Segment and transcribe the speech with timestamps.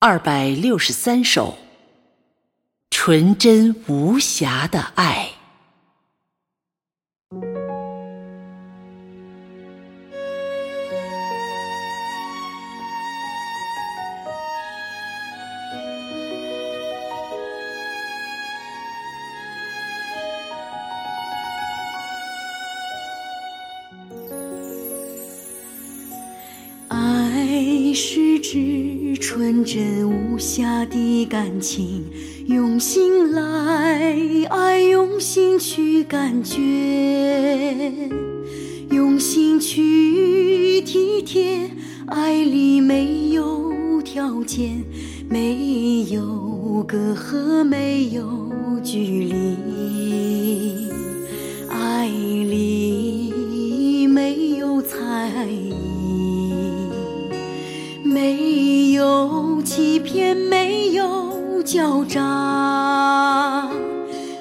[0.00, 1.58] 二百六十三首，
[2.88, 5.27] 纯真无瑕的爱。
[27.88, 32.04] 你是指纯真无瑕的感情，
[32.44, 34.14] 用心来
[34.50, 37.90] 爱，用心去感觉，
[38.90, 41.70] 用心去体贴。
[42.08, 44.84] 爱里没有条件，
[45.26, 48.52] 没有隔阂，没有
[48.84, 49.56] 距离，
[51.70, 52.06] 爱
[58.98, 63.70] 有欺骗，没有狡诈，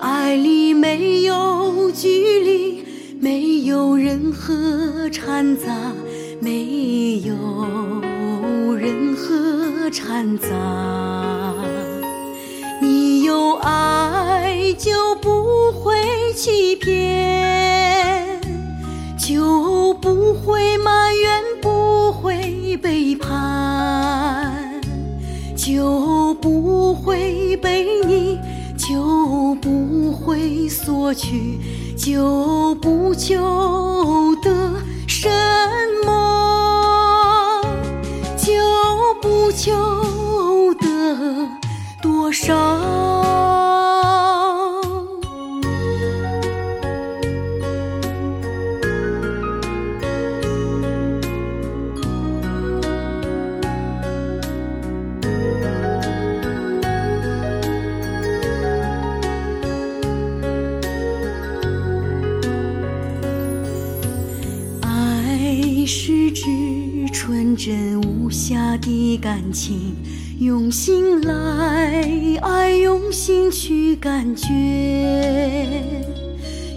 [0.00, 2.84] 爱里没有距离，
[3.20, 5.66] 没有任何掺杂。
[6.42, 7.36] 没有
[8.74, 10.48] 任何掺杂，
[12.80, 15.94] 你有爱就不会
[16.34, 18.40] 欺骗，
[19.18, 23.29] 就不会埋怨，不会背叛，
[26.40, 28.38] 不会被你，
[28.76, 31.58] 就不会索取，
[31.96, 34.50] 就不求得
[35.06, 35.28] 什
[36.04, 37.60] 么。
[38.38, 38.52] 就
[39.20, 39.72] 不求
[40.80, 41.48] 得
[42.02, 42.56] 多少？
[68.80, 69.94] 的感情，
[70.38, 74.48] 用心来爱，用心去感觉，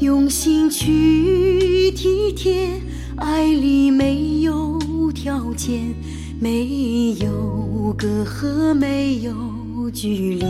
[0.00, 2.68] 用心去体贴。
[3.16, 4.78] 爱里没有
[5.12, 5.92] 条件，
[6.40, 10.44] 没有隔阂，没有距离，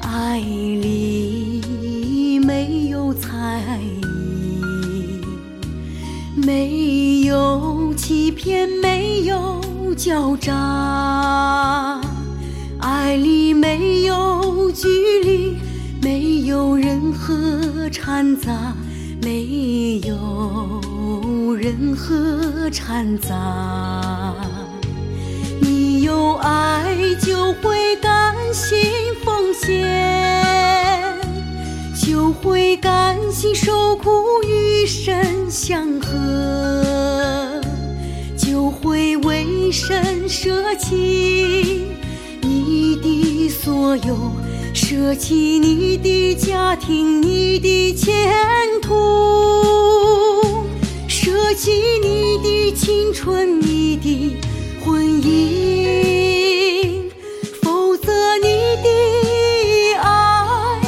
[0.00, 4.06] 爱里没有猜疑，
[6.46, 6.89] 没。
[8.40, 9.60] 有欺骗，没有
[9.96, 12.00] 狡诈，
[12.80, 14.88] 爱里没有距
[15.22, 15.56] 离，
[16.00, 18.74] 没有任何掺杂，
[19.22, 24.34] 没有任何掺杂。
[25.60, 28.78] 你有爱就会甘心
[29.22, 31.20] 奉献，
[31.94, 37.49] 就会甘心受苦，与神相合。
[38.50, 41.84] 就会为神舍弃
[42.42, 44.32] 你的所有，
[44.74, 48.12] 舍弃你的家庭，你的前
[48.82, 48.92] 途，
[51.06, 51.70] 舍弃
[52.02, 54.36] 你的青春，你的
[54.84, 57.04] 婚姻，
[57.62, 58.48] 否则你
[58.82, 58.88] 的
[60.02, 60.80] 爱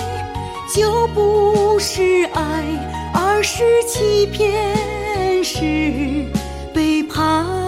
[0.74, 4.50] 就不是爱，而是欺骗。
[5.44, 6.26] 是
[7.12, 7.61] 寒